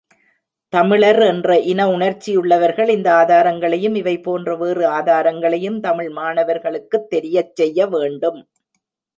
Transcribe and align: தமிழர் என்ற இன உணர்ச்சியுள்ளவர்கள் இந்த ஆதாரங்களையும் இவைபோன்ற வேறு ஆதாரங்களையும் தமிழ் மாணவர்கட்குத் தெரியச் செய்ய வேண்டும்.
தமிழர் 0.73 1.19
என்ற 1.23 1.57
இன 1.63 1.85
உணர்ச்சியுள்ளவர்கள் 1.87 2.89
இந்த 2.89 3.09
ஆதாரங்களையும் 3.15 3.95
இவைபோன்ற 3.95 4.55
வேறு 4.55 4.85
ஆதாரங்களையும் 4.89 5.79
தமிழ் 5.79 6.11
மாணவர்கட்குத் 6.17 7.09
தெரியச் 7.09 7.55
செய்ய 7.55 7.87
வேண்டும். 7.87 8.41